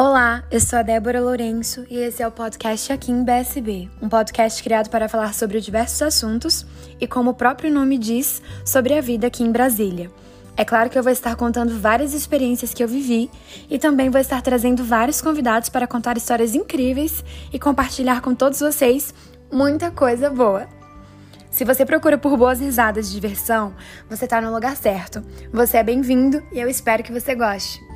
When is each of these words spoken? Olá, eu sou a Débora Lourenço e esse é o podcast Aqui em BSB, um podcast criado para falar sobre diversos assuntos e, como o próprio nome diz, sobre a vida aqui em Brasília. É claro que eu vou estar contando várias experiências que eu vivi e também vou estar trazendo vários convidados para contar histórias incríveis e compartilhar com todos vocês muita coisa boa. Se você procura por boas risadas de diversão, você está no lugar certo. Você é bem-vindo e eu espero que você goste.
Olá, 0.00 0.44
eu 0.48 0.60
sou 0.60 0.78
a 0.78 0.82
Débora 0.82 1.20
Lourenço 1.20 1.84
e 1.90 1.98
esse 1.98 2.22
é 2.22 2.28
o 2.28 2.30
podcast 2.30 2.92
Aqui 2.92 3.10
em 3.10 3.24
BSB, 3.24 3.90
um 4.00 4.08
podcast 4.08 4.62
criado 4.62 4.88
para 4.90 5.08
falar 5.08 5.34
sobre 5.34 5.60
diversos 5.60 6.00
assuntos 6.00 6.64
e, 7.00 7.06
como 7.08 7.30
o 7.30 7.34
próprio 7.34 7.68
nome 7.68 7.98
diz, 7.98 8.40
sobre 8.64 8.94
a 8.96 9.00
vida 9.00 9.26
aqui 9.26 9.42
em 9.42 9.50
Brasília. 9.50 10.08
É 10.56 10.64
claro 10.64 10.88
que 10.88 10.96
eu 10.96 11.02
vou 11.02 11.10
estar 11.10 11.34
contando 11.34 11.76
várias 11.80 12.14
experiências 12.14 12.72
que 12.72 12.80
eu 12.80 12.86
vivi 12.86 13.28
e 13.68 13.76
também 13.76 14.08
vou 14.08 14.20
estar 14.20 14.40
trazendo 14.40 14.84
vários 14.84 15.20
convidados 15.20 15.68
para 15.68 15.88
contar 15.88 16.16
histórias 16.16 16.54
incríveis 16.54 17.24
e 17.52 17.58
compartilhar 17.58 18.20
com 18.20 18.36
todos 18.36 18.60
vocês 18.60 19.12
muita 19.50 19.90
coisa 19.90 20.30
boa. 20.30 20.68
Se 21.50 21.64
você 21.64 21.84
procura 21.84 22.16
por 22.16 22.36
boas 22.36 22.60
risadas 22.60 23.08
de 23.08 23.14
diversão, 23.14 23.74
você 24.08 24.26
está 24.26 24.40
no 24.40 24.54
lugar 24.54 24.76
certo. 24.76 25.24
Você 25.52 25.76
é 25.76 25.82
bem-vindo 25.82 26.40
e 26.52 26.60
eu 26.60 26.68
espero 26.68 27.02
que 27.02 27.10
você 27.10 27.34
goste. 27.34 27.87